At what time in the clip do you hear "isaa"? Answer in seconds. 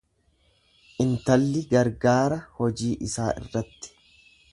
3.09-3.29